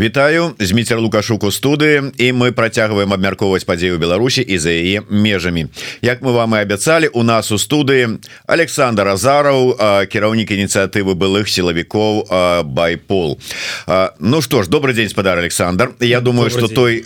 [0.00, 5.68] Вітаю зміцер лукашуку студыі і мы працягваем абмяркоўваць падзею Беларусі і за яе межамі.
[6.00, 8.16] Як мы вам і абяцалі у нас у студыі
[8.48, 9.76] Александр Азараў
[10.08, 12.32] кіраўнік ініцыятывы былых сілавікоў
[12.64, 13.36] байпол.
[14.16, 15.92] Ну што ж добрый дзень спадар Александр.
[16.00, 17.04] Я думаю что той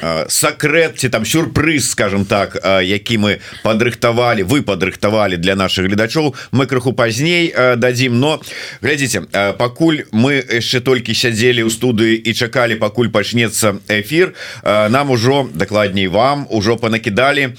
[0.00, 6.66] сакрэт ці там сюрпрыз скажем так які мы падрыхтавалі вы падрыхтавалі для наших гледачоў мы
[6.66, 8.16] крыху пазней дадзім.
[8.16, 8.40] Но
[8.80, 9.28] глядзіце
[9.60, 14.32] пакуль мы яшчэ толькі сядзелі ў студыі і чакалі пакуль пачнецца эфир
[14.64, 17.52] нам ужо дакладней вам ужо панакідалі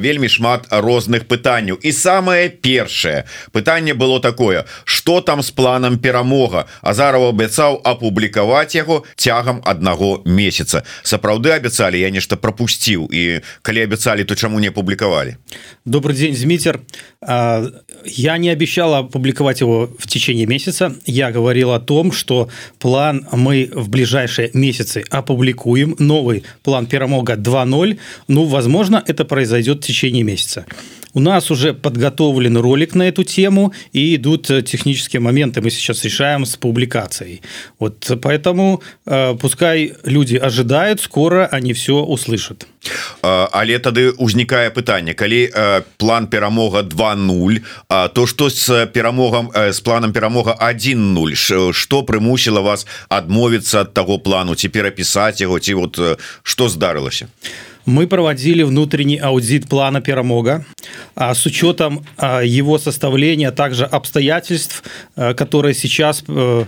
[0.00, 1.76] вельмі шмат розных пытанняў.
[1.84, 6.64] І самое першае пытанне было такое что там с планам перамога?
[6.80, 10.80] Азарова абяцаў апублікаваць яго цягам аднаго месяца.
[11.04, 15.36] Сапраўды абяцаў абяцалі я нешта пропусціў і калі абяцалі то чаму не публиковали
[15.84, 16.80] добрый день змитер
[18.06, 20.94] я не обещала опубликовать его в течение месяца.
[21.06, 25.96] Я говорил о том что план мы в ближайшие месяцы опубликуем.
[25.98, 30.66] Новый план перамога 2.0 ну возможно это произойдет в течение месяца
[31.14, 36.44] у нас уже подготовлен ролик на эту тему и идут технические моменты мы сейчас решаем
[36.44, 37.40] с публикацией.
[37.78, 42.66] Вот поэтому э, пускай люди ожидают скоро они все услышат.
[43.22, 45.14] Але тады узнікае пытанне.
[45.14, 45.50] Калі
[45.96, 47.62] план перамога 20
[48.12, 54.54] то что с перамогам с планам перамога 10 что прымусіла вас адмовіцца от того плану?
[54.54, 55.98] Ці перапісаць его ці вот
[56.42, 57.28] что здарылася
[57.86, 60.64] мы проводили внутренний аудит плана перамога
[61.14, 64.82] а с учетом его составления также обстоятельств
[65.14, 66.64] которые сейчас э,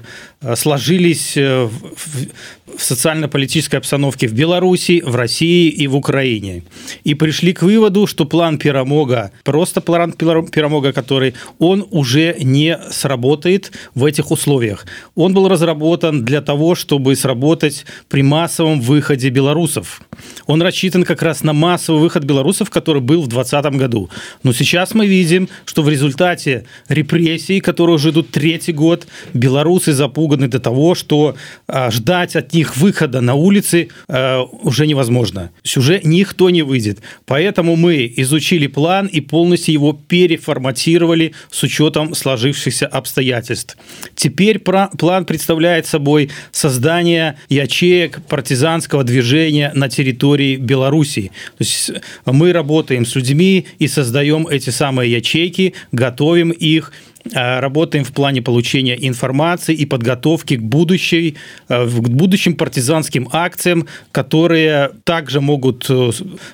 [0.54, 6.62] сложились э, в социально-политической обстановке в Беларуси, в России и в Украине.
[7.04, 13.72] И пришли к выводу, что план Перамога, просто план Перамога, который он уже не сработает
[13.94, 14.86] в этих условиях.
[15.14, 20.02] Он был разработан для того, чтобы сработать при массовом выходе белорусов.
[20.46, 24.10] Он рассчитан как раз на массовый выход белорусов, который был в 2020 году.
[24.42, 29.92] Но сейчас мы видим, что в результате репрессий, которые уже идут третий год, белорусы
[30.26, 35.50] запуганы до того, что а, ждать от них их выхода на улицы э, уже невозможно.
[35.76, 36.98] Уже никто не выйдет.
[37.24, 43.76] Поэтому мы изучили план и полностью его переформатировали с учетом сложившихся обстоятельств.
[44.14, 51.30] Теперь план представляет собой создание ячеек партизанского движения на территории Беларуси.
[51.58, 51.92] То есть
[52.24, 58.42] мы работаем с людьми и создаем эти самые ячейки, готовим их, Э, работаем в плане
[58.42, 61.36] получения информации и подготовки к будущей
[61.68, 66.10] э, к будущим партизанским акциям которые также могут э,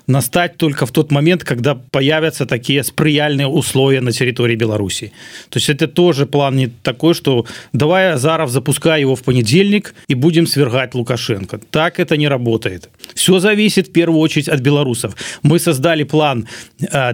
[0.07, 5.13] настать только в тот момент когда появятся такие сприяльные условия на территории беларуси.
[5.51, 10.15] То есть это тоже план не такой что давай азаров запускай его в понедельник и
[10.15, 11.61] будем свергать лукашенко.
[11.71, 12.89] Так это не работает.
[13.15, 15.15] Все зависит в первую очередь от белорусов.
[15.43, 16.47] Мы создали план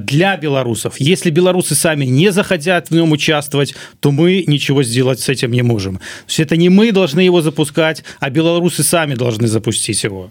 [0.01, 0.95] для белорусов.
[1.01, 5.53] Если белорусы сами не захотят в нем участвовать участвовать, то мы ничего сделать с этим
[5.53, 5.99] не можем.
[5.99, 10.31] То есть это не мы должны его запускать, а белорусы сами должны запустить его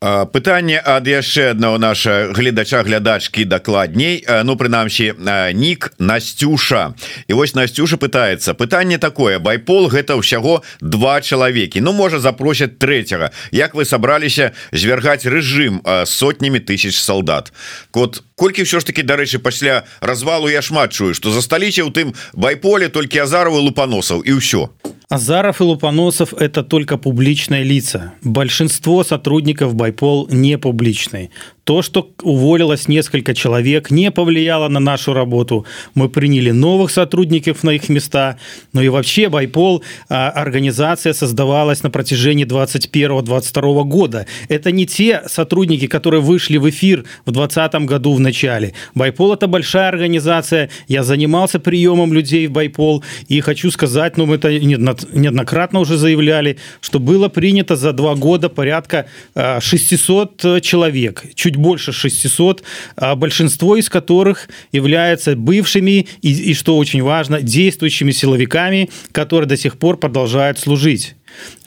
[0.00, 4.24] пытанне ад яшчэ одного наша гледача глядачки дакладней.
[4.44, 5.14] Ну прынамсі
[5.54, 6.94] нік Настюша
[7.28, 9.38] і вось Настюша пытается пытанне такое.
[9.38, 11.80] Байпол гэта ўсяго два чалавекі.
[11.80, 17.52] Ну можа запросят третьего Як вы сабраліся звяргаць рэжым сотнямі тысяч солдат
[17.90, 22.14] кот колькі ўсё ж таки дарэчы пасля развалу я шмат чую что засталіся ў тым
[22.34, 24.70] байполе толькі азаровы лупаносаў і ўсё
[25.08, 28.14] Азаров и Лупаносов– это только публичные лица.
[28.22, 31.30] Большинство сотрудников Байпол не публичные.
[31.64, 35.64] То, что уволилось несколько человек, не повлияло на нашу работу.
[35.94, 38.36] Мы приняли новых сотрудников на их места.
[38.74, 44.26] Ну и вообще Байпол а, организация создавалась на протяжении 21-22 года.
[44.48, 48.74] Это не те сотрудники, которые вышли в эфир в 2020 году в начале.
[48.94, 50.68] Байпол это большая организация.
[50.86, 56.58] Я занимался приемом людей в Байпол и хочу сказать, ну мы это неоднократно уже заявляли,
[56.82, 61.24] что было принято за два года порядка 600 а, человек.
[61.34, 62.62] Чуть чуть больше 600,
[62.96, 69.56] а большинство из которых являются бывшими и, и что очень важно, действующими силовиками, которые до
[69.56, 71.14] сих пор продолжают служить.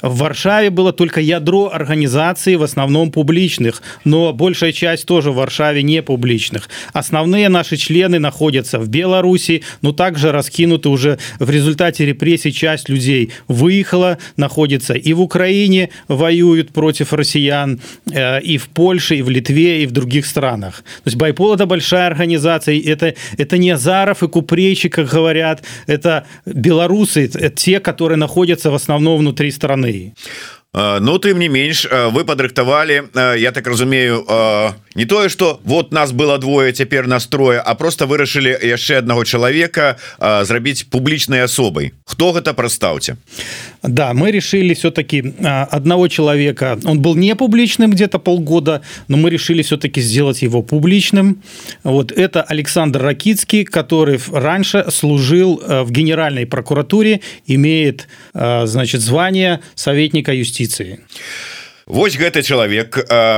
[0.01, 5.81] В Варшаве было только ядро организаций, в основном публичных, но большая часть тоже в Варшаве
[5.81, 6.69] не публичных.
[6.94, 13.31] Основные наши члены находятся в Беларуси, но также раскинуты уже в результате репрессий часть людей
[13.47, 17.79] выехала, находится и в Украине, воюют против россиян,
[18.11, 20.83] э, и в Польше, и в Литве, и в других странах.
[21.03, 26.27] То есть Байпол это большая организация, это, это не Азаров и Купрейчик, как говорят, это
[26.45, 29.86] белорусы, это те, которые находятся в основном внутри страны.
[30.77, 34.21] Ну тым не менш вы падрыхтавалі я так разумею
[34.97, 39.95] не тое что вот нас было двое цяпер настроя а просто вырашылі яшчэ аднаго чалавека
[40.19, 41.94] зрабіць публічнай асобай.
[42.03, 43.15] Хто гэта прастаўце
[43.83, 45.33] Да мы решили все-таки
[45.71, 46.79] одного человека.
[46.83, 51.44] Он был не публичным где-то полгода но мы решили все-таки сделать его публичным.
[51.83, 60.57] Вот это Александр Ракицкий который раньше служил в Генеральной прокуратуре имеет значит звание советника юстиции
[60.57, 60.99] юстиции
[61.87, 62.97] Вось гэты чалавек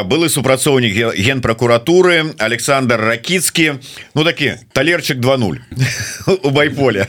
[0.10, 3.78] былы супрацоўнік генпракуратуры Александр ракіцкі.
[4.18, 5.62] Ну такі талерчык 20
[6.44, 7.06] у байполя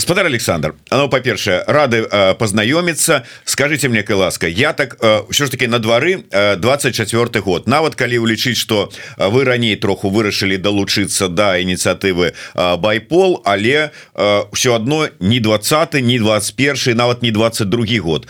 [0.00, 2.08] спадар Александр Ну па-першае рады
[2.40, 3.28] пазнаёміцца.
[3.44, 4.96] Скажите мне кай ласка я так
[5.28, 7.04] ўсё ж таки на двары 24
[7.44, 7.68] год.
[7.68, 8.88] Нават калі улічыць что
[9.20, 16.96] вы раней троху вырашылі далучыцца да ініцыятывы байпол але ўсё адно не 20 не 21
[16.96, 18.26] нават не 22 год.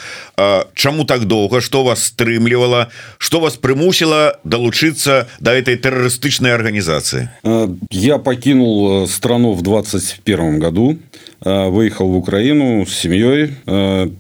[0.75, 1.61] Чаму так доўга?
[1.61, 2.89] Что что вас стрымлівала
[3.19, 10.59] что вас прымусіла далучыцца до этой тэрарыстычнай организации э, я покинул э, страну в 21
[10.59, 10.97] году
[11.45, 13.53] э, выехал в Украину с семьей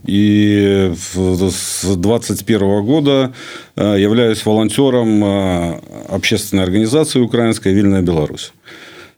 [0.04, 3.32] и с 21 года
[3.74, 5.80] являюсь волонтером
[6.10, 8.52] общественной организации украинская Вильная Беларусь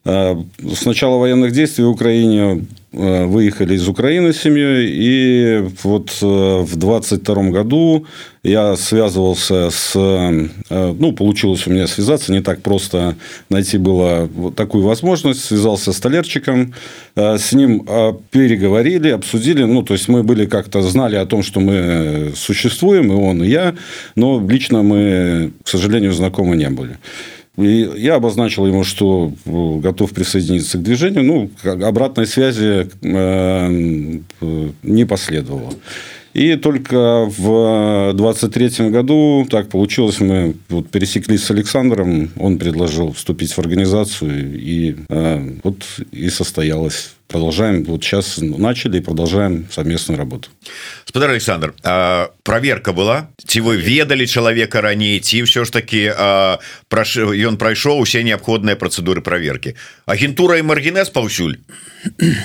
[0.04, 6.26] с начала военных действий в Украине выехали из Украины с семьей, и вот э,
[6.62, 8.06] в 22 году
[8.42, 9.92] я связывался с...
[9.94, 13.16] Э, ну, получилось у меня связаться, не так просто
[13.50, 15.44] найти было такую возможность.
[15.44, 16.72] Связался с Толерчиком,
[17.14, 17.86] с ним
[18.30, 19.64] переговорили, обсудили.
[19.64, 23.48] Ну, то есть, мы были как-то знали о том, что мы существуем, и он, и
[23.48, 23.74] я,
[24.14, 26.96] но лично мы, к сожалению, знакомы не были.
[27.58, 31.24] И я обозначил ему, что э, готов присоединиться к движению.
[31.24, 34.20] Ну, обратной связи э,
[34.82, 35.72] не последовало.
[36.34, 43.52] И только в 23 году так получилось, мы вот пересеклись с Александром, он предложил вступить
[43.52, 45.82] в организацию, и э, вот
[46.12, 50.49] и состоялось продолжаем вот сейчас начали и продолжаем совместную работу
[51.05, 51.73] спадар Александр
[52.43, 56.13] проверка была ці вы ведалі человека раней ці все ж таки
[56.89, 59.75] прошу ён прайшоў усе неабходныя процедуры проверки
[60.05, 61.57] агентура и маргинес паўсюль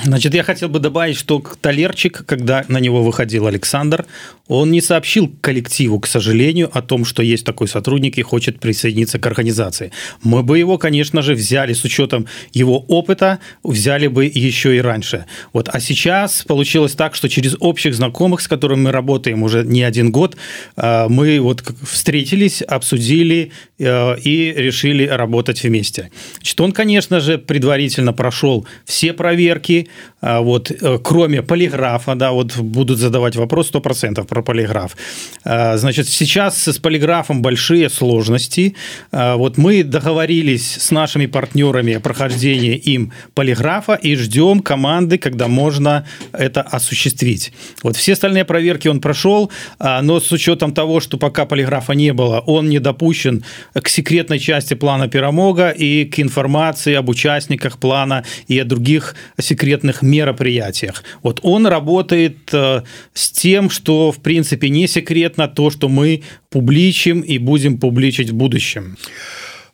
[0.04, 4.06] значит я хотел бы добавить что талерчик когда на него выходил Александр
[4.46, 9.18] он не сообщил коллективу к сожалению о том что есть такой сотрудник и хочет присоединиться
[9.18, 9.92] к организации
[10.22, 15.25] мы бы его конечно же взяли с учетом его опыта взяли бы еще и раньше.
[15.53, 15.69] Вот.
[15.71, 20.11] А сейчас получилось так, что через общих знакомых, с которыми мы работаем уже не один
[20.11, 20.35] год,
[20.75, 26.09] э, мы вот встретились, обсудили э, и решили работать вместе.
[26.35, 29.87] Значит, он, конечно же, предварительно прошел все проверки,
[30.21, 30.71] э, вот,
[31.03, 34.95] кроме полиграфа, да, вот будут задавать вопрос 100% про полиграф.
[35.43, 38.75] Значит, сейчас с полиграфом большие сложности.
[39.11, 46.05] Вот мы договорились с нашими партнерами о прохождении им полиграфа и ждем команды, когда можно
[46.31, 47.53] это осуществить.
[47.83, 52.13] Вот все остальные проверки он прошел, а, но с учетом того, что пока полиграфа не
[52.13, 53.43] было, он не допущен
[53.73, 60.01] к секретной части плана Пиромога и к информации об участниках плана и о других секретных
[60.01, 61.03] мероприятиях.
[61.21, 62.81] Вот он работает э,
[63.13, 68.35] с тем, что в принципе не секретно то, что мы публичим и будем публичить в
[68.35, 68.97] будущем.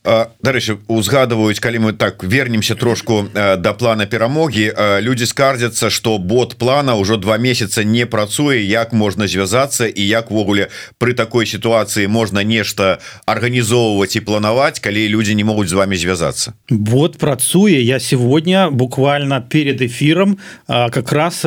[0.03, 4.71] Дарэчы узгадываюць калі мы так вернемся трошку да плана перамогі
[5.03, 10.31] люди скардзяцца что бот плана ўжо два месяца не працуе як можна звязацца і як
[10.31, 15.95] ввогуле при такой ситуации можна нешта органнізоўваць і планаваць калі люди не могуць з вами
[15.95, 17.81] звязаться вот працуе.
[17.81, 21.45] Я сегодня буквально перед эфиром как раз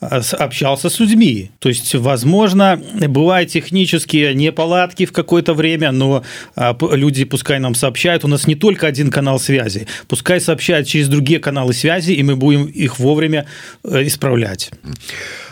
[0.00, 1.50] общался с людьми.
[1.58, 6.22] То есть возможно бывают технические неполадки в какое-то время но
[6.92, 11.08] люди пускай нам сообщают сообщают, у нас не только один канал связи, пускай сообщают через
[11.08, 13.46] другие каналы связи, и мы будем их вовремя
[13.82, 14.70] э, исправлять.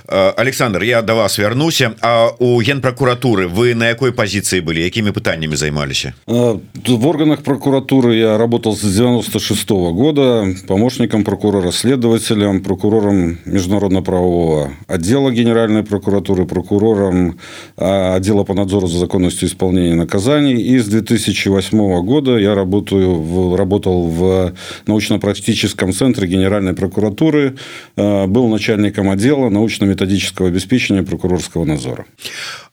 [0.08, 5.12] Э, Александр я до вас вернуся А у генпрокуратуры вы на якой позиции были якімі
[5.12, 12.62] пытаннями займаліся э, в органах прокуратуры я работал с 96 -го года помощником прокурора следователем
[12.62, 17.36] прокурором международно-правового отдела генеральной прокуратуры прокурором
[17.78, 24.08] отдела по надзору за законностью исполнения наказаний и с 2008 года я работаю в, работал
[24.08, 24.54] в
[24.88, 27.56] научно-практическом центре генеральной прокуратуры
[27.96, 32.05] э, был начальником отдела научно методического обеспечения прокурорского надзора.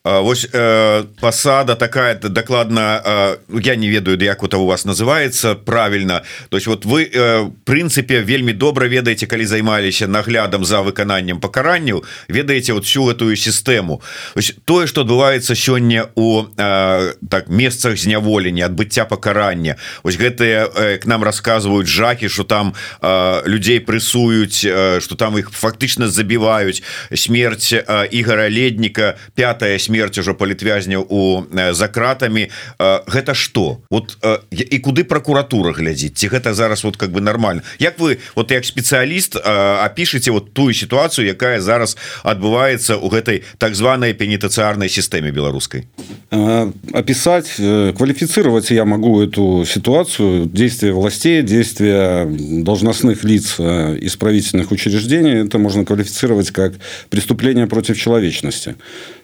[0.03, 6.23] Вось э, пасада такая дакладна э, я не ведаю як это у вас называется правильно.
[6.49, 12.03] То есть вот вы э, прынцыпе вельмі добра ведаеце калі займаліся наглядам за выкананнем пакаранняў
[12.27, 14.01] ведаеце вот всю эту сістэму
[14.65, 21.05] тое что адбываецца сёння у э, так месцах зняволення адбыцця пакарання ось гэтыя э, к
[21.05, 26.83] нам рассказываюць жахі что там э, людзей прысуюць э, что там их фактычна забіваюць
[27.15, 34.17] смерть э, ігора ледніка пятая смерть уже палітвязняў у за кратами э, гэта что вот
[34.51, 36.13] і куды прокуратура глядзіць?
[36.13, 40.73] Ці гэта зараз вот как бы нормально Як вы вот як спецыяліст опішыце вот тую
[40.73, 45.87] ситуацию якая зараз адбываецца у гэтай так званой пенітацыярнай сістэме беларускай?
[46.93, 52.25] Описать э, квалифицировать я могу эту ситуацию действия властей действия
[52.63, 55.45] должностных лиц исправительных учреждений.
[55.45, 56.73] Это можно квалифицировать как
[57.09, 58.75] преступление против человечности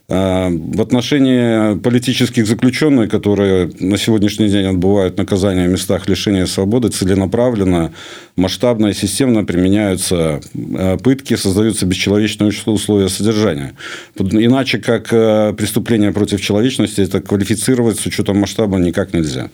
[0.09, 7.93] в отношении политических заключенных, которые на сегодняшний день отбывают наказание в местах лишения свободы, целенаправленно,
[8.35, 13.75] масштабно и системно применяются а, пытки, создаются бесчеловечные условия содержания.
[14.17, 19.51] Иначе как а, преступление против человечности это квалифицировать с учетом масштаба никак нельзя.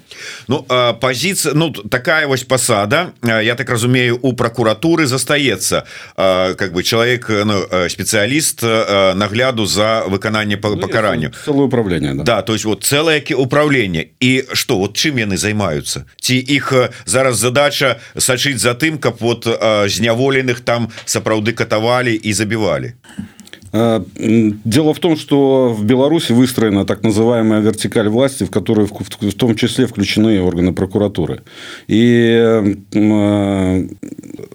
[0.48, 0.66] Ну,
[1.02, 5.86] позиция, ну, такая вот посада, я так разумею, у прокуратуры застается,
[6.16, 12.24] как бы человек, ну, специалист нагляду за выконание выкананне по ну, пакаранню целое управление да.
[12.24, 14.10] да то есть вот целое управление.
[14.20, 16.74] І что вот чым яны займаются ці іх
[17.06, 19.46] зараз задача сачыць за тым каб вот
[19.88, 22.94] зняволеных там сапраўды катавалі і забівалі.
[22.94, 23.35] Э,
[23.76, 29.56] дело в том, что в Беларуси выстроена так называемая вертикаль власти, в которую в том
[29.56, 31.42] числе включены органы прокуратуры.
[31.88, 32.64] И,
[32.94, 33.88] э,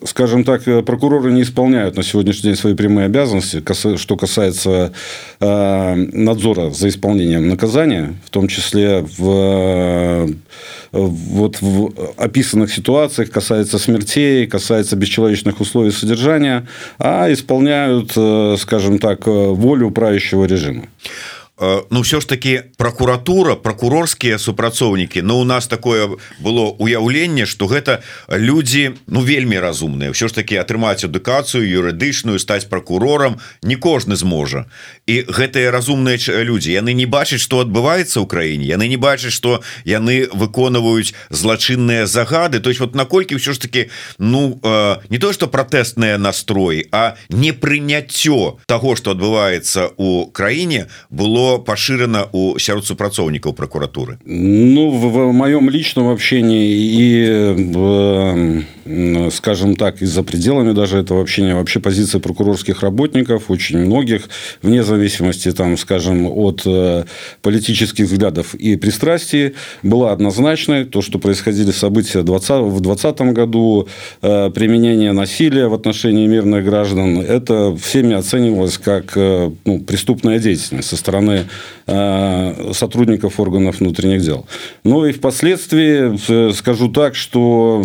[0.04, 3.62] скажем так, прокуроры не исполняют на сегодняшний день свои прямые обязанности,
[3.96, 4.92] что касается
[5.40, 10.28] э, надзора за исполнением наказания, в том числе в
[10.92, 16.66] вот в описанных ситуациях касается смертей, касается бесчеловечных условий содержания,
[16.99, 18.11] а исполняют,
[18.61, 20.87] скажем так, волю правящего режима.
[21.60, 27.46] Э, ну все ж таки прокуратура прокурорскія супрацоўнікі но ну, у нас такое было уяўленне
[27.46, 30.10] что гэта люди ну вельмі разумныя.
[30.10, 34.64] Все ж таки атрымаць адукацыю юрыдычную стаць прокурорам не кожны зможа.
[35.06, 39.60] І гэтыя разумныя люди яны не бачаць что адбываецца ў краіне яны не бачаць что
[39.84, 42.60] яны выконваюць злачынныя загады.
[42.60, 47.16] То есть вот наколькі все ж таки ну э, не то что пратэстныя настроі а
[47.28, 55.12] не прыняццё того что адбываецца у краіне было пашырана у сярод супрацоўнікаў прокуратуры Ну в,
[55.12, 58.63] в моем личном общении и в,
[59.30, 64.28] скажем так и за пределами даже этого общения вообще позиция прокурорских работников очень многих
[64.62, 67.04] вне зависимости там скажем от э,
[67.42, 73.88] политических взглядов и пристрастий была однозначной то что происходили события 20 в двадцатом году
[74.23, 80.88] э, применение насилия в отношении мирных граждан это всеми оценивалось как э, ну, преступная деятельность
[80.88, 81.44] со стороны
[82.73, 84.47] сотрудников органов внутренних дел.
[84.85, 87.85] Ну и впоследствии скажу так, что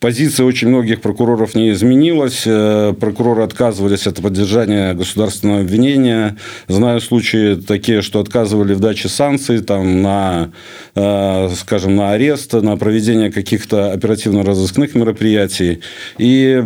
[0.00, 2.42] позиция очень многих прокуроров не изменилась.
[2.42, 6.36] Прокуроры отказывались от поддержания государственного обвинения.
[6.68, 10.50] Знаю случаи такие, что отказывали в даче санкций там, на,
[10.94, 15.80] скажем, на арест, на проведение каких-то оперативно-розыскных мероприятий.
[16.18, 16.62] И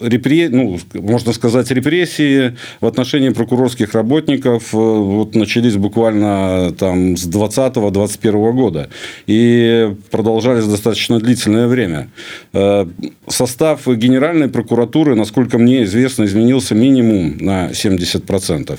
[0.00, 0.48] репре...
[0.48, 8.52] ну, можно сказать, репрессии в отношении прокурорских работников э, вот начались буквально там с 20-21
[8.52, 8.88] года
[9.26, 12.08] и продолжались достаточно длительное время.
[12.52, 12.86] Э,
[13.26, 18.78] состав Генеральной прокуратуры, насколько мне известно, изменился минимум на 70%.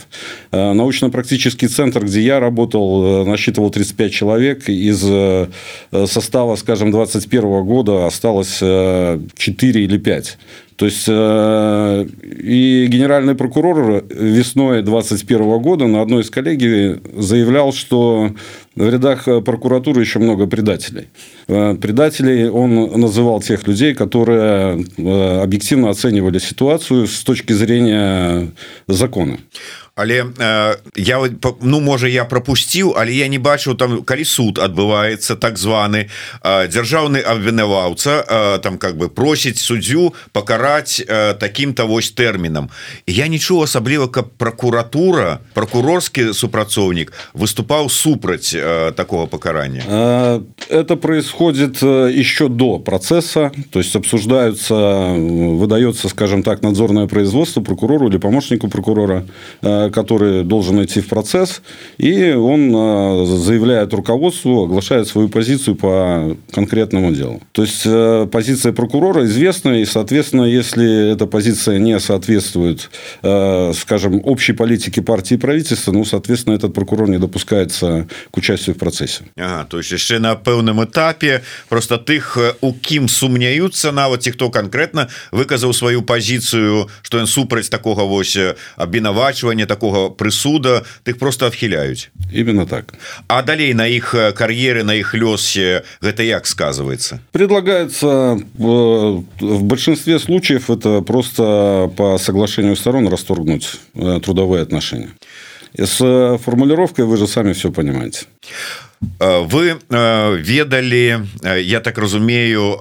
[0.51, 4.69] Э, научно-практический центр, где я работал, насчитывал 35 человек.
[4.69, 5.03] Из
[6.09, 9.19] состава, скажем, 21 года осталось 4
[9.83, 10.37] или 5.
[10.75, 18.32] То есть э, и генеральный прокурор весной 2021 года на одной из коллегий заявлял, что
[18.75, 21.08] в рядах прокуратуры еще много предателей.
[21.48, 28.51] Э, предателей он называл тех людей, которые э, объективно оценивали ситуацию с точки зрения
[28.88, 29.38] закона.
[29.95, 31.19] Але э, я
[31.61, 36.11] ну можа я пропусціў але я не бачыў там калі суд адбываецца так званы
[36.43, 42.69] э, дзяржаўны абвінаваўца э, там как бы просіць суддзю пакараць э, таким-то вось тэрмінам
[43.07, 49.83] я нічого асабліва каб прокуратура прокурорскі супрацоўнік выступаў супраць э, такого покарания.
[50.69, 53.51] Это происходит еще до процесса.
[53.71, 59.25] То есть обсуждаются выдается скажем так надзорное производство прокурору или помощнику прокурора
[59.84, 61.62] который должен идти в процесс
[61.99, 62.70] и он
[63.26, 67.87] заявляет руководству оглашает свою позицию по конкретному делу то есть
[68.30, 75.38] позиция прокурора известна и соответственно если эта позиция не соответствует скажем общей политике партии и
[75.38, 80.18] правительства ну соответственно этот прокурор не допускается к участию в процессе ага, то есть яшчэ
[80.18, 86.88] на пэўным этапе просто тых у кім сумняются нават ці хто конкретно выказаў сваю позицию
[87.02, 88.38] что ён супраць такого вось
[88.76, 92.10] абвінавачвання такого прысуда тых просто адхіляюць.
[92.32, 92.94] Именно так.
[93.27, 100.70] А далей на іх кар'еры на іх лёсе гэта як сказывается предлагается в большинстве случаев
[100.70, 105.12] это просто по соглашению сторон расторгнуть трудовые отношения.
[105.77, 108.25] С э, формулировкой вы же сами все понимаете.
[108.41, 108.84] э,
[109.19, 111.19] вы ведали
[111.59, 112.79] я так разумею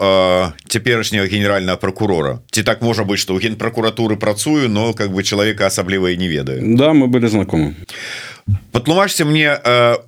[0.68, 2.40] цяперашняга генерального прокурора.
[2.50, 6.76] Ці так можа быть что у генпракуратуры працую но как бы человека асабліва не ведаю.
[6.76, 7.74] Да мы были знакомы
[8.72, 9.58] патлумачьте мне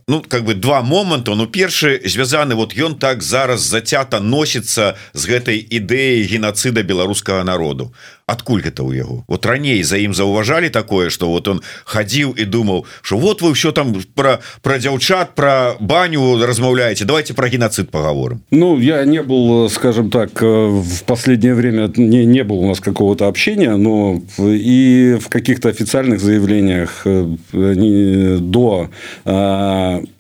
[0.07, 5.23] ну как бы два моманта ну першы звязаны вот ён так зараз зацята носіцца з
[5.27, 7.95] гэтай ідэяй геноцида беларускага народу
[8.32, 12.46] адкуль гэта у яго вот раней за ім заўважалі такое что вот он хадзіў і
[12.46, 17.92] думаў что вот вы все там про про дзяўчат про баню размаўляете давайте про геноцид
[17.92, 22.80] поговорим Ну я не был скажем так в последнее время не не было у нас
[22.80, 28.90] какого-то общения но и в каких-то официальных заявлениях до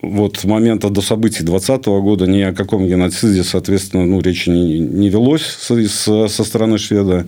[0.01, 5.09] вот момента до событий двадцатого года ни о каком геноциде соответственно ну речи не, не
[5.09, 7.25] велось со, со стороны шведа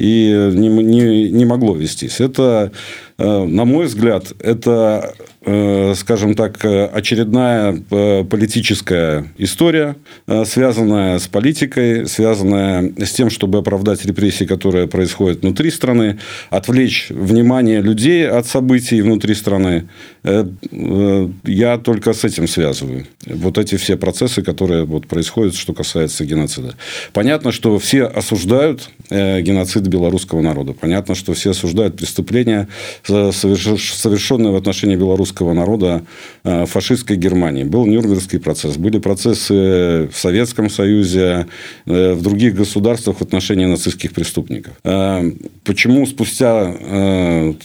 [0.00, 2.20] и не, не, не могло вестись.
[2.20, 2.72] Это,
[3.18, 9.96] э, на мой взгляд, это скажем так, э, очередная э, политическая история,
[10.44, 16.18] связанная с политикой, связанная с тем, чтобы оправдать репрессии, которые происходят внутри страны,
[16.50, 19.88] отвлечь внимание людей от событий внутри страны.
[20.22, 23.06] Я только с этим связываю.
[23.26, 26.74] Вот эти все процессы, которые вот происходят, что касается геноцида.
[27.12, 30.74] Понятно, что все осуждают геноцид белорусского народа.
[30.74, 32.68] Понятно, что все осуждают преступления,
[33.04, 36.01] совершенные в отношении белорусского русского народа
[36.43, 37.63] э, фашистской Германии.
[37.63, 41.45] Был Нюрнбергский процесс, были процессы в Советском Союзе,
[41.85, 44.73] э, в других государствах в отношении нацистских преступников.
[44.83, 45.31] Э,
[45.63, 46.73] почему спустя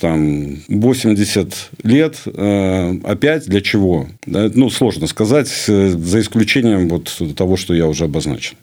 [0.01, 2.17] там, 80 лет
[3.05, 4.07] опять для чего?
[4.27, 8.57] Ну, сложно сказать, за исключением вот того, что я уже обозначил.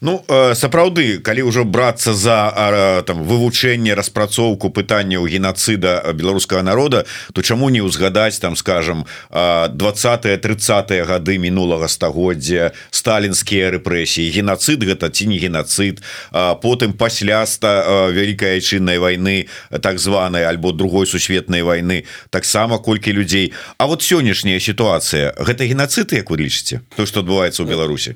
[0.00, 7.70] Ну, сапраўды, калі ўжо брацца за там, вывучэнне распрацоўку пытанняў геноцида беларускага народа, то чаму
[7.70, 15.37] не ўзгадаць там скажем 20 30 гады мінулага стагоддзя сталінскія рэпрэсіі геноцид гэта ці не
[15.37, 19.47] геноцид потым пасля ста вялікай айчыннай войны
[19.81, 23.53] так званой альбо другой сусветнай войны таксама колькі людзей.
[23.77, 26.81] А вот сённяшняя ситуация гэта геноцид як вы лічыце?
[26.95, 28.15] То что адбываецца у Беларусі?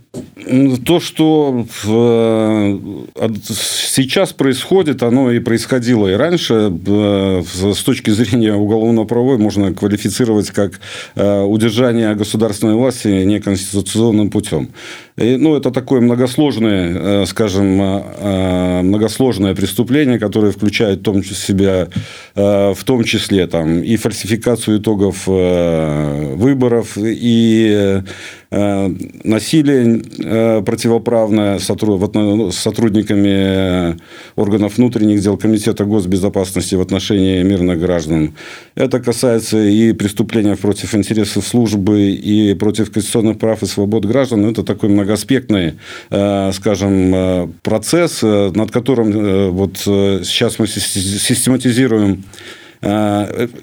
[0.86, 1.65] То что
[3.44, 6.72] сейчас происходит оно и происходило и раньше.
[7.74, 10.80] С точки зрения уголовно-правовой можно квалифицировать квалифицировать как
[11.16, 14.70] э, удержание государственной власти неконституционным путем.
[15.17, 21.88] Ну, это такое многосложное, э, скажем, э, многосложное преступление, которое включает в том числе себя,
[22.36, 28.02] в том числе там, и фальсификацию итогов выборов, и
[28.52, 30.02] насилие
[30.63, 31.65] противоправное с
[32.58, 33.97] сотрудниками
[34.36, 38.34] органов внутренних дел Комитета госбезопасности в отношении мирных граждан.
[38.76, 44.45] Это касается и преступления против интересов службы, и против конституционных прав и свобод граждан.
[44.45, 45.74] Это такой многоаспектный,
[46.10, 52.24] э, скажем, э, процесс, э, над которым вот сейчас мы систематизируем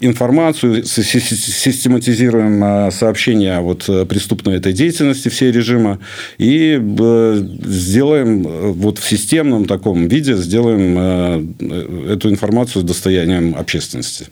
[0.01, 5.99] информацию, систематизируем сообщения вот преступной этой деятельности всей режима
[6.39, 6.81] и
[7.67, 10.97] сделаем вот в системном таком виде сделаем
[12.09, 14.27] эту информацию достоянием общественности.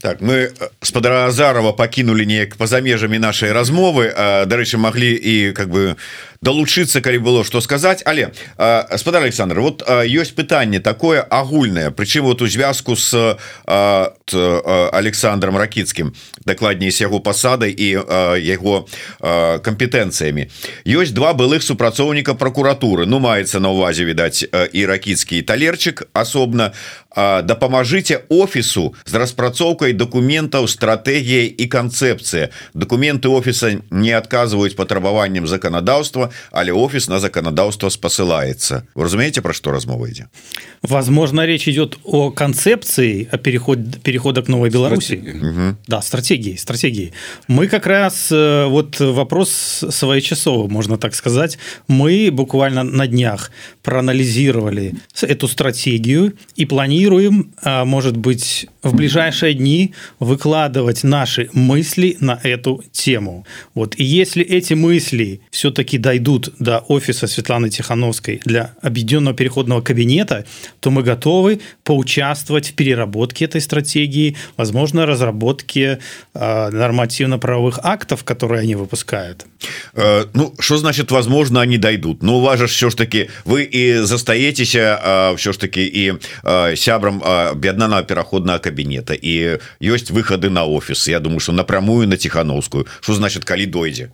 [0.00, 4.08] Так мы спадара Азарова пакінули неяк па-за межамі нашай размовы
[4.48, 5.96] дарэчы маглі і как бы
[6.40, 8.32] далучыцца калі было что сказаць але
[8.96, 13.36] спадар Александр вот ёсць пытанне такое агульнае прычым вот у звязку с
[13.68, 16.14] Александром ракіцкім
[16.48, 18.00] дакладней з яго пасадай і
[18.40, 18.88] яго
[19.20, 20.48] кампетэнцыямі
[20.88, 23.04] ёсць два былых супрацоўніка прокуратуры.
[23.04, 26.72] Ну маецца на увазе відаць і ракіцкі талерчык асобна
[27.15, 36.75] дапамажыце офісу з распрацоўкай дакументаў стратэгія і канцэпцыя документы офіса не адказваюць патрабаванням заканадаўства але
[36.75, 40.27] офіс на заканадаўства спасылаецца вы разумееце про что размова ідзе
[40.81, 45.77] возможно речь идет о концепции о переход перехода к новой беларуси угу.
[45.87, 47.13] да стратегии стратегии
[47.47, 53.51] мы как раз э, вот вопрос своечасовый можно так сказать мы буквально на днях
[53.83, 56.65] проанализировали эту стратегию и
[57.00, 63.46] планируем может быть в ближайшие дни выкладывать наши мысли на эту тему.
[63.74, 63.94] Вот.
[63.98, 70.46] И если эти мысли все-таки дойдут до офиса светланы тихохановской для объединенного переходного кабинета
[70.80, 75.98] то мы готовы поучаствовать в переработке этой стратегии возможно разработке
[76.34, 79.46] нормативно-правовых актов которые они выпускают.
[79.94, 82.22] Э, ну что значит возможно они дойдут?
[82.22, 86.14] Ну, уважа все ж таки вы и застаетеся все ж таки и
[86.90, 87.22] сябрам
[87.54, 89.14] беднана пераходного кабинета.
[89.14, 94.10] И есть выходы на офис я думаю что напрямую на тихохановскую что значит калі дойдзе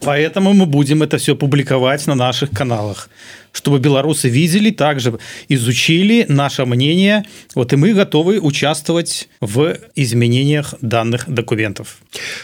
[0.00, 3.08] поэтому мы будем это все публиковать на наших каналах
[3.52, 7.24] чтобы белорусы видели также изучили наше мнение.
[7.54, 11.98] Вот и мы готовы участвовать в изменениях данных документов.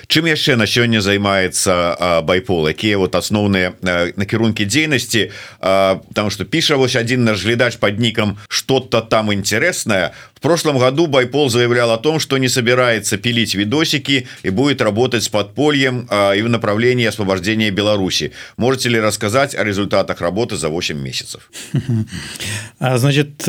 [0.06, 2.68] Чым яшчэ на сёння займается байпол?
[2.68, 3.74] Якія вот асноўныя
[4.16, 10.40] накірункі дзейнасці потому что піша вось один наш глядач под ником что-то там интересное В
[10.40, 15.28] прошлом году Байпол заявлял о том, что не собирается пилить видосики и будет работать с
[15.28, 18.30] подпольем а, и в направлении освобождения Беларуси.
[18.56, 21.50] Можете ли рассказать о результатах работы за 8 месяцев?
[22.80, 23.48] А, значит,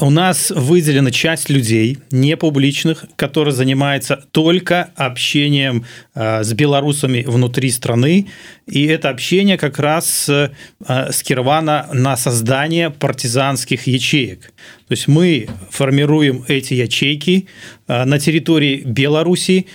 [0.00, 7.70] у нас выделена часть людей, не публичных, которые занимаются только общением а, с белорусами внутри
[7.70, 8.28] страны.
[8.70, 14.52] И это общение как раз а, скировано на создание партизанских ячеек.
[14.88, 17.48] То есть мы формируем эти ячейки
[17.88, 19.66] а, на территории Беларуси,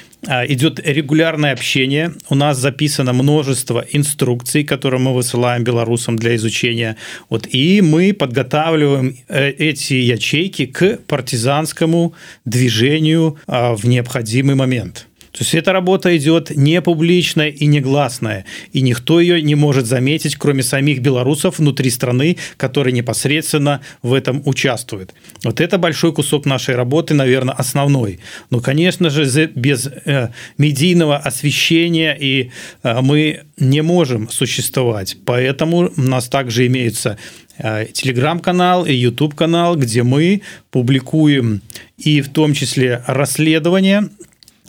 [0.48, 2.12] идет регулярное общение.
[2.30, 6.98] У нас записано множество инструкций, которые мы высылаем белорусам для изучения.
[7.30, 15.06] Вот, и мы подготавливаем э, эти ячейки к партизанскому движению в необходимый момент.
[15.36, 19.86] То есть эта работа идет не публичная и не гласная, и никто ее не может
[19.86, 25.14] заметить, кроме самих белорусов внутри страны, которые непосредственно в этом участвуют.
[25.44, 28.20] Вот это большой кусок нашей работы, наверное, основной.
[28.50, 32.52] Но, конечно же, без э, медийного освещения и
[32.84, 35.18] э, мы не можем существовать.
[35.26, 37.18] Поэтому у нас также имеются
[37.58, 41.62] э, телеграм-канал и YouTube канал, где мы публикуем
[41.98, 44.10] и в том числе расследования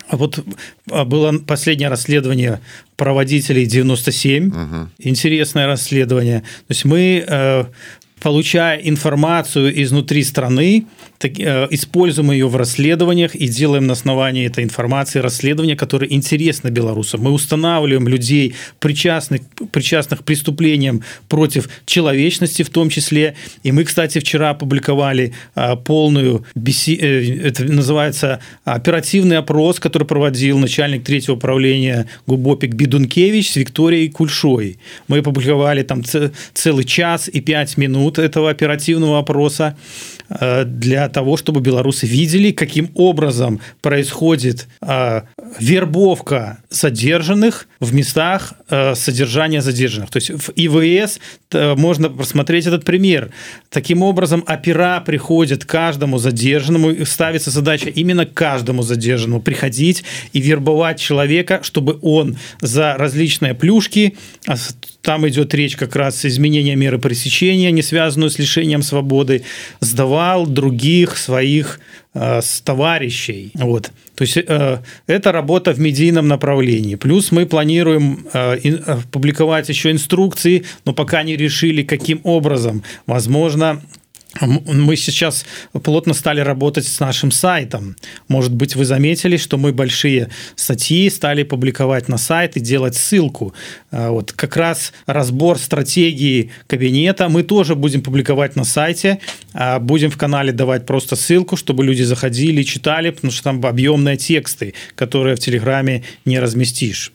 [0.09, 0.43] а вот
[0.89, 2.61] а, было последнее расследование
[2.95, 4.47] проводителей 97.
[4.47, 4.89] Угу.
[4.99, 6.39] Интересное расследование.
[6.39, 7.65] То есть мы, э,
[8.21, 10.85] получая информацию изнутри страны,
[11.17, 16.69] так, э, используем ее в расследованиях и делаем на основании этой информации расследования, которые интересны
[16.69, 17.21] белорусам.
[17.21, 23.35] Мы устанавливаем людей, причастных, причастных к преступлениям против человечности в том числе.
[23.63, 26.95] И мы, кстати, вчера опубликовали э, полную, беси...
[26.95, 34.77] э, это называется оперативный опрос, который проводил начальник третьего управления Губопик Бедункевич с Викторией Кульшой.
[35.07, 36.03] Мы опубликовали там
[36.53, 39.77] целый час и пять минут этого оперативного опроса
[40.29, 45.21] для того, чтобы белорусы видели, каким образом происходит э,
[45.59, 50.09] вербовка задержанных в местах э, содержания задержанных.
[50.09, 51.19] То есть в ИВС
[51.51, 53.31] э, можно просмотреть этот пример.
[53.69, 61.59] Таким образом, опера приходит каждому задержанному, ставится задача именно каждому задержанному приходить и вербовать человека,
[61.63, 64.17] чтобы он за различные плюшки
[65.07, 69.43] там идет речь как раз изменения меры пресечения, не связанную с лишением свободы,
[69.79, 71.79] сдавал других своих
[72.13, 73.51] э, товарищей.
[73.53, 73.91] Вот.
[74.15, 76.95] То есть э, это работа в медийном направлении.
[76.95, 82.83] Плюс мы планируем э, ин, э, публиковать еще инструкции, но пока не решили, каким образом.
[83.05, 83.81] Возможно,
[84.41, 85.45] мы сейчас
[85.83, 87.95] плотно стали работать с нашим сайтом.
[88.27, 93.53] Может быть, вы заметили, что мы большие статьи стали публиковать на сайт и делать ссылку.
[93.91, 99.19] А, вот как раз разбор стратегии кабинета мы тоже будем публиковать на сайте.
[99.53, 104.17] А, будем в канале давать просто ссылку, чтобы люди заходили читали, потому что там объемные
[104.17, 107.11] тексты, которые в Телеграме не разместишь.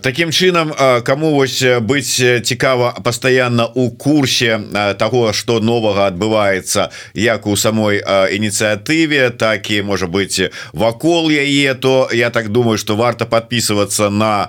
[0.00, 0.72] Такім чынам
[1.04, 4.60] кому вось быць цікава пастаянна у курсе
[4.98, 8.00] того что новага адбываецца як у самой
[8.32, 10.40] ініцыятыве так і можа быть
[10.72, 14.48] вакол яе то я так думаю что варта подписываться на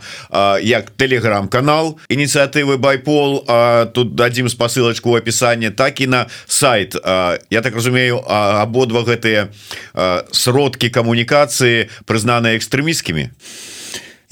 [0.63, 3.43] як телеграм-канал ініцыятывы байпол
[3.93, 6.95] тут дадзім спасылочку в опісанні так і на сайт.
[7.50, 9.52] Я так разумею абодва гэтыя
[10.32, 13.28] сродкі камунікацыі прызнаныя экстрэміскімі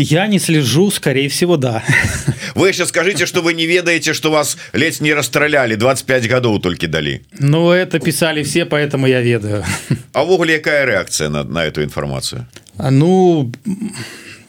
[0.01, 1.83] Я не слежу, скорее всего, да.
[2.55, 6.87] Вы сейчас скажите, что вы не ведаете, что вас ледь не расстреляли, 25 годов только
[6.87, 7.21] дали.
[7.37, 9.65] Ну, это писали все, поэтому я ведаю.
[10.13, 12.47] А в угле какая реакция на, на эту информацию?
[12.77, 13.51] Ну,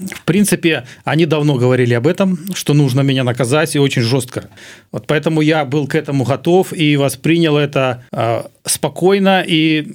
[0.01, 4.49] в принципе, они давно говорили об этом, что нужно меня наказать и очень жестко.
[4.93, 9.45] Вот поэтому я был к этому готов и воспринял это э, спокойно.
[9.47, 9.87] И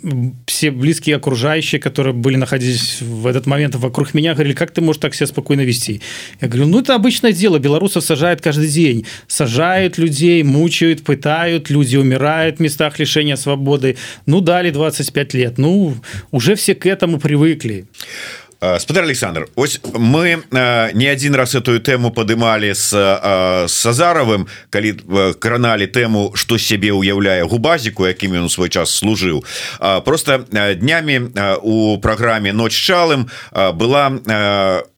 [0.46, 5.02] все близкие окружающие, которые были находились в этот момент вокруг меня, говорили, как ты можешь
[5.02, 6.02] так себя спокойно вести?
[6.40, 7.58] Я говорю, ну это обычное дело.
[7.58, 9.06] Белорусов сажают каждый день.
[9.28, 13.98] Сажают людей, мучают, пытают, люди умирают в местах лишения свободы.
[14.26, 15.58] Ну, дали 25 лет.
[15.58, 15.96] Ну,
[16.32, 17.86] уже все к этому привыкли.
[18.79, 20.43] спадар Александр ось мы
[20.93, 22.93] не один раз эту тему падымалі с
[23.69, 24.93] сазаровым калі
[25.41, 29.45] краналі тэму что сябе уяўляе губазіку якімі он свой час служыў
[30.05, 34.13] просто днямі у праграме ноч чалым была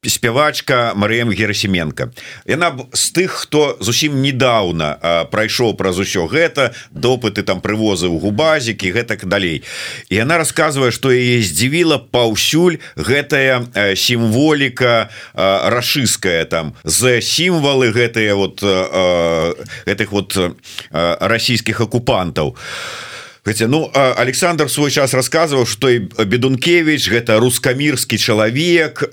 [0.07, 2.11] спявачка Марыем герасіменко.
[2.45, 4.97] Яна з тых хто зусім недавно
[5.31, 9.63] прайшоў праз усё гэта допыты там прывозы ў губазікі гэтак далей.
[10.09, 16.73] І она рассказывае что яе здзівіла паўсюль гэтая сімволіка рашыская там.
[16.83, 18.63] За сімвалы гэтыя вот
[19.85, 20.37] гэтых вот
[20.91, 22.55] расійскіх акупантаў.
[22.55, 23.16] а
[23.47, 29.07] Хотя, ну Александр свой час рассказываў что бедункевич гэта рускамірскі чалавек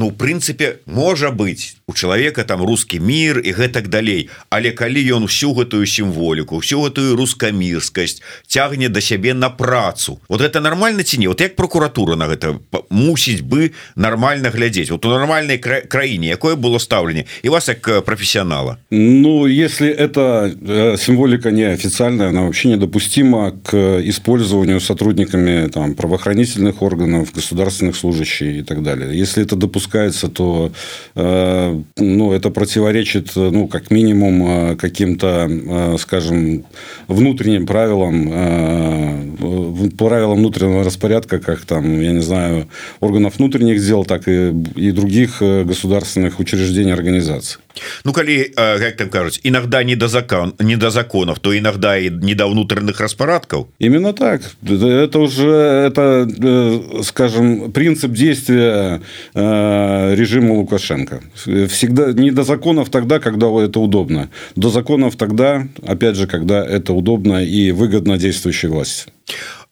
[0.00, 4.30] ну в прынцыпе можа быть у человека там русский мир и гэтак далей.
[4.48, 10.40] Але калі ён всю гэтую сімволіку всю гэтую рускамірскасць цягне до сябе на працу вот
[10.40, 11.28] это нормально ці не?
[11.28, 12.56] Вот як прокуратура на гэта
[12.88, 14.88] мусіць бы нормально глядзець?
[14.90, 17.26] Вот у нормальной кра краіне якое было стаўленне?
[17.42, 24.80] И вас як профессионала Ну если это э, символика неофициальная она вообще недопустима к использованию
[24.80, 29.18] сотрудниками там, правоохранительных органов, государственных служащих и так далее.
[29.18, 30.72] Если это допускается, то
[31.14, 36.64] э, ну, это противоречит, ну, как минимум, э, каким-то, э, скажем,
[37.08, 42.68] внутренним правилам, э, правилам внутреннего распорядка, как там, я не знаю,
[43.00, 47.63] органов внутренних дел, так и, и других э, государственных учреждений, организаций.
[48.04, 52.10] Ну калі как там кажуць иногда не до закон не до законов то иногда и
[52.10, 54.42] не до внутренних распарадкаў именно так.
[54.62, 55.48] Это уже
[55.88, 59.00] это э, скажем принцип действия
[59.34, 61.22] э, режима лукашенко.
[61.68, 64.30] Всегда не до законов тогда когда это удобно.
[64.56, 69.12] До законов тогда опять же когда это удобно и выгодно действующей власти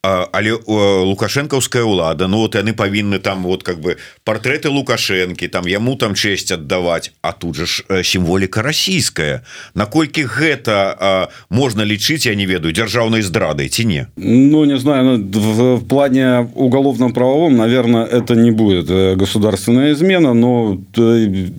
[0.02, 5.94] але лукашэнкаўская ўлада Ну вот яны павінны там вот как бы партрэты лукашэнкі там яму
[5.96, 9.42] там честь аддаваць А тут же ж сімволіка расійская.
[9.74, 14.06] Наколькі гэта можна лічыць я не ведаю дзяржаўнай здрады ці не?
[14.16, 20.34] Ну не знаю ну, в плане уголовном правовом наверное это не будет э, государственная измена
[20.34, 21.50] но э,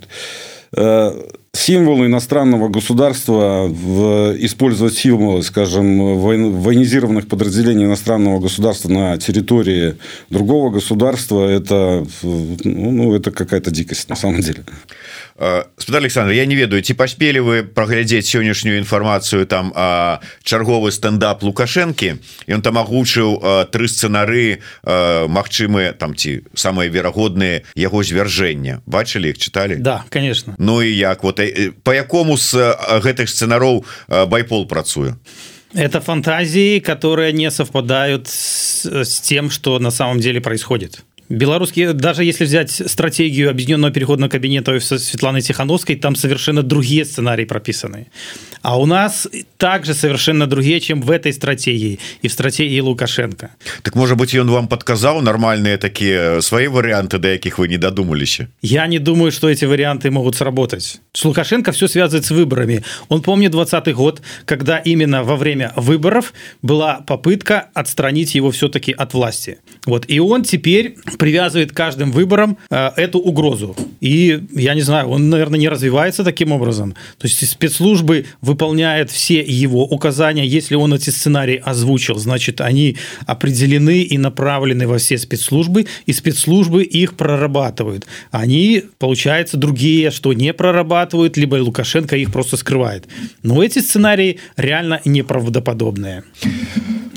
[0.75, 1.11] э,
[1.55, 9.97] символы иностранного государства в, использовать символы, скажем, военизированных подразделений иностранного государства на территории
[10.29, 14.63] другого государства, это, ну, ну это какая-то дикость на самом деле.
[15.77, 19.73] Спадар Александр я не ведаю ці паспелі вы праглядзець сённяшнюю інфармацыю там
[20.43, 28.81] чарговы стендап лукашэнкі ён там агучыў тры сцэнары Мачымы там ці самыя верагодныя яго звяржэння
[28.85, 30.55] бачылі их чыталі Да конечно.
[30.57, 31.39] Ну і як вот
[31.83, 32.55] по якому з
[33.03, 35.15] гэтых сцэнароў байпол працуе?
[35.73, 41.03] Это фантазии, которые не совпадают с, с тем, что на самом деле происходит.
[41.29, 47.45] Белорусские, даже если взять стратегию объединенного переходного кабинета со Светланой Тихановской, там совершенно другие сценарии
[47.45, 48.07] прописаны.
[48.61, 53.51] А у нас также совершенно другие, чем в этой стратегии и в стратегии Лукашенко.
[53.81, 58.39] Так может быть, он вам подказал нормальные такие свои варианты, до яких вы не додумались?
[58.61, 61.01] Я не думаю, что эти варианты могут сработать.
[61.13, 62.83] С Лукашенко все связывает с выборами.
[63.09, 69.13] Он помнит 20 год, когда именно во время выборов была попытка отстранить его все-таки от
[69.13, 69.59] власти.
[69.85, 70.05] Вот.
[70.07, 73.75] И он теперь привязывает каждым выбором э, эту угрозу.
[73.99, 76.93] И я не знаю, он, наверное, не развивается таким образом.
[77.17, 80.45] То есть спецслужбы выполняют все его указания.
[80.45, 86.83] Если он эти сценарии озвучил, значит, они определены и направлены во все спецслужбы, и спецслужбы
[86.83, 88.05] их прорабатывают.
[88.31, 93.07] Они, получается, другие, что не прорабатывают, либо Лукашенко их просто скрывает.
[93.41, 96.23] Но эти сценарии реально неправдоподобные.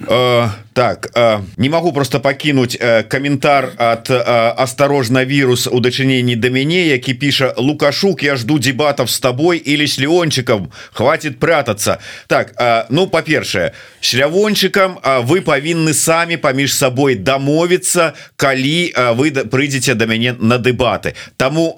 [0.08, 4.09] Э, так э, не могу просто пакінуть э, каментар от
[4.57, 9.87] осторожно вирус у дачыненні да мяне які піша лукашук я жду дебатов с тобой или
[9.87, 12.53] с леончиком хватит прятаться так
[12.89, 20.57] ну по-першае шлявончикам вы павінны самі паміж сабой дамовіцца калі вы прыйдзеце да мяне на
[20.57, 21.77] дэбаты Таму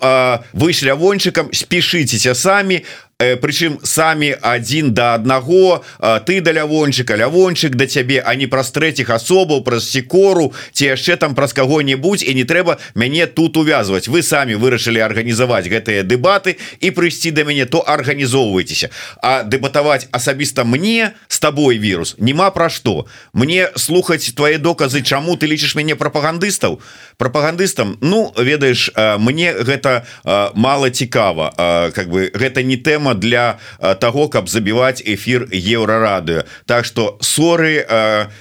[0.54, 5.83] вы шлявончыкам спешитеся самі Э, прычым самі один до аднаго
[6.25, 11.17] ты да лявончыка лявончык да цябе а не праз трэціх асобаў праз секору ці яшчэ
[11.19, 14.07] там праз каго-небудзь і не трэба мяне тут увязваць.
[14.07, 18.95] Вы самі вырашылі арганізаваць гэтыя дэбаты і прыйсці да мяне то арганізоўвайцеся.
[19.19, 23.11] А дэбатаваць асабіста мне с тобой вирус няма пра што.
[23.33, 26.79] Мне слухаць твои доказы чаму ты лічыш мяне прапагандыстаў?
[27.19, 30.07] Прапагандыстам Ну ведаеш мне гэта
[30.55, 31.91] мало цікава.
[31.91, 33.59] Как бы гэта не тэма тэма для
[34.01, 37.87] того каб забіваць эфир еўрарадыо Так что соры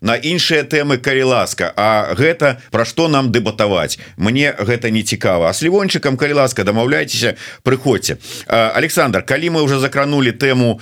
[0.02, 1.74] на іншыя темы калі ласка.
[1.76, 4.00] А гэта про што нам дэбатаваць?
[4.18, 5.50] Мне гэта не цікава.
[5.50, 8.18] А с лівончыкам калі ласка дамаўляйцеся прыходзьце.
[8.48, 10.80] Александр калі мы уже закранули тэму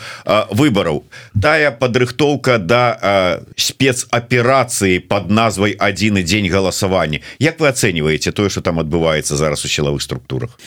[0.51, 1.03] выбораў
[1.41, 8.61] тая падрыхтоўка до да, спецаперацыі под назвай адзін дзень галасавання Як вы ацэньваеце тое что
[8.61, 10.57] там адбываецца зараз у сілавых структурах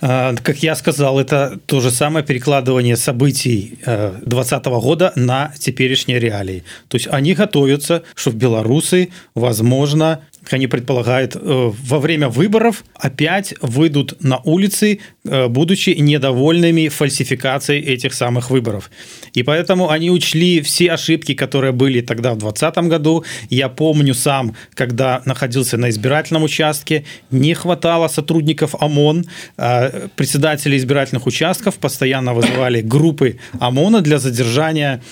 [0.00, 6.64] Как я сказал, это то же самое перекладывание событий 2020 года на теперешние реалии.
[6.88, 10.20] То есть они готовятся, что в белорусы, возможно,
[10.52, 18.14] они предполагают, э, во время выборов опять выйдут на улицы, э, будучи недовольными фальсификацией этих
[18.14, 18.90] самых выборов.
[19.34, 23.24] И поэтому они учли все ошибки, которые были тогда в 2020 году.
[23.50, 29.24] Я помню сам, когда находился на избирательном участке, не хватало сотрудников ОМОН,
[29.58, 35.02] э, председатели избирательных участков постоянно вызывали группы ОМОНа для задержания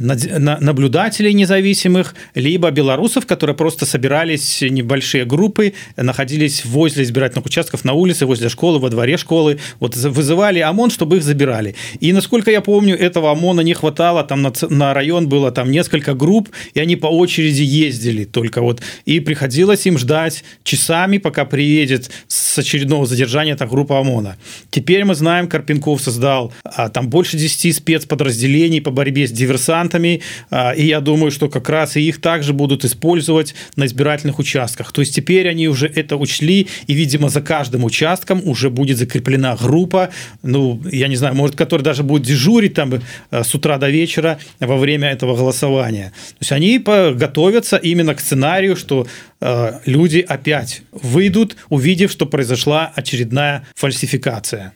[0.00, 7.92] наблюдателей независимых, либо белорусов, которые просто собирались собирались небольшие группы, находились возле избирательных участков на
[7.92, 11.74] улице, возле школы, во дворе школы, вот вызывали ОМОН, чтобы их забирали.
[12.00, 16.14] И насколько я помню, этого ОМОНа не хватало, там на, на район было там несколько
[16.14, 22.10] групп, и они по очереди ездили только вот, и приходилось им ждать часами, пока приедет
[22.28, 24.36] с очередного задержания эта группа ОМОНа.
[24.70, 30.72] Теперь мы знаем, Карпенков создал а, там больше 10 спецподразделений по борьбе с диверсантами, а,
[30.72, 34.92] и я думаю, что как раз и их также будут использовать на избирательных избирательных участках.
[34.92, 39.56] То есть теперь они уже это учли, и, видимо, за каждым участком уже будет закреплена
[39.56, 40.08] группа,
[40.42, 44.38] ну, я не знаю, может, которая даже будет дежурить там э, с утра до вечера
[44.60, 46.12] во время этого голосования.
[46.38, 49.06] То есть они готовятся именно к сценарию, что
[49.40, 54.72] э, люди опять выйдут, увидев, что произошла очередная фальсификация.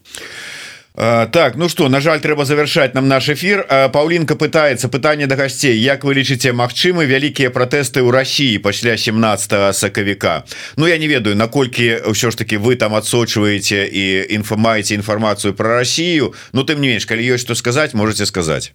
[0.96, 5.78] так ну что на жаль трэба завершать нам наш эфир Паўлінка пытается пытанне да гасцей
[5.78, 10.44] Як вы лічыце Мачымы вялікія пратэсты ў Росіі пасля 17 сакавіка
[10.76, 15.80] Ну я не ведаю наколькі ўсё ж таки вы там адсочваеце і інфамаеце інфармацыю про
[15.80, 18.74] Россию Ну тым не менш калі ёсць что сказать можете сказать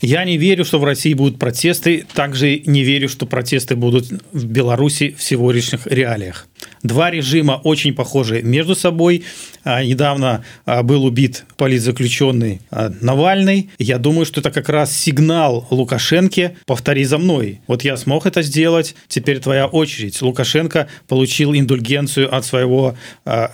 [0.00, 4.44] Я не верю, что в России будут протесты, также не верю, что протесты будут в
[4.44, 6.46] Беларуси в сегодняшних реалиях.
[6.83, 9.23] Два режима очень похожи между собой.
[9.63, 13.69] А, недавно а, был убит политзаключенный а, Навальный.
[13.77, 17.61] Я думаю, что это как раз сигнал Лукашенко «повтори за мной».
[17.67, 20.19] Вот я смог это сделать, теперь твоя очередь.
[20.21, 22.95] Лукашенко получил индульгенцию от своего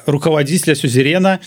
[0.05, 1.39] руководителя Сюзерена,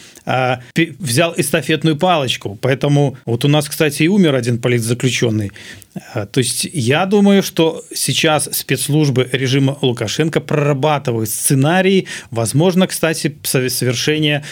[0.99, 2.59] взял эстафетную палочку.
[2.61, 5.53] Поэтому вот у нас, кстати, и умер один политзаключенный.
[5.92, 14.44] То есть я думаю, что сейчас спецслужбы режима Лукашенко прорабатывают сценарии, возможно, кстати, совершение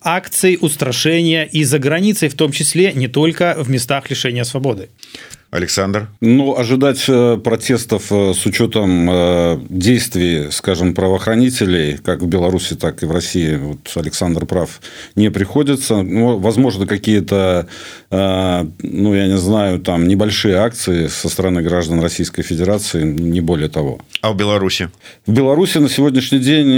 [0.00, 4.90] акций устрашения и за границей, в том числе не только в местах лишения свободы.
[5.54, 6.08] Александр?
[6.20, 13.04] Ну ожидать э, протестов э, с учетом э, действий скажем правоохранителей как в Беларуси так
[13.04, 14.80] и в России вот Александр прав
[15.14, 16.02] не приходится.
[16.02, 17.68] Ну, возможно какие-то
[18.10, 24.00] ну я не знаю там небольшие акции со стороны граждан Российской Федерации не более того.
[24.22, 24.90] А в Беларуси?
[25.26, 26.70] В Беларуси на сегодняшний день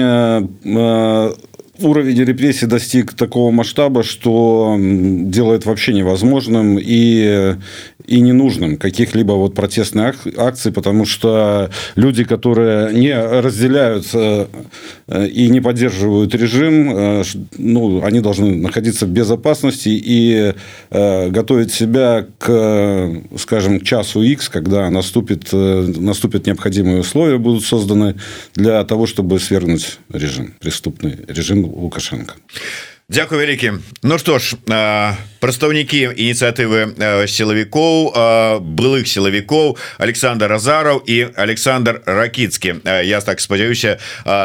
[1.80, 7.56] уровень репрессий достиг такого масштаба, что делает вообще невозможным и,
[8.06, 14.46] и ненужным каких-либо вот протестных акций, потому что люди, которые не разделяют э,
[15.28, 17.22] и не поддерживают режим, э,
[17.58, 20.54] ну, они должны находиться в безопасности и
[20.90, 28.16] э, готовить себя к, скажем, к часу X, когда наступит, наступят необходимые условия, будут созданы
[28.54, 32.34] для того, чтобы свергнуть режим, преступный режим Лукашенко.
[33.08, 34.56] Дякую вялікі Ну что ж
[35.40, 38.12] прадстаўнікі ініцыятывы сілавікоў
[38.62, 42.74] былых сілавікоў Александр Азараў і Александр ракіцкі.
[42.84, 43.98] Я так спадзяюся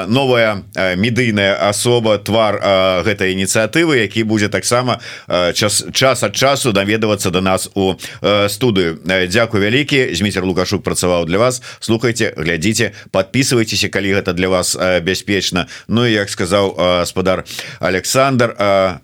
[0.07, 2.59] новая медыйная асоба твар
[3.05, 4.99] гэтай ініцыятывы які будзе таксама
[5.53, 7.95] час час ад часу даведавацца до нас у
[8.47, 8.99] студыю.
[9.05, 10.15] Дякую вялікі.
[10.15, 11.61] Зміцер лукашук працаваў для вас.
[11.79, 15.67] Слухайте глядзіце подписывайтеся калі гэта для вас бяспечна.
[15.87, 17.43] Ну і як сказаў спадар
[17.79, 18.55] Александр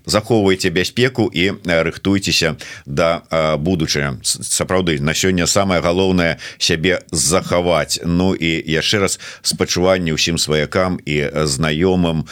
[0.06, 1.52] захоўвайце бяспеку і
[1.88, 3.24] рыхтуйцеся да
[3.58, 8.00] будучыня сапраўды на сёння самое галоўнае сябе захаваць.
[8.04, 12.28] Ну і яшчэ раз спачуванне ўсім сваякам і знаёмым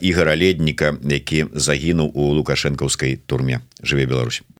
[0.00, 3.60] ігора ледніка які загінуў у лукашэнкаўскай турме.
[3.82, 4.42] Жыве Беларусь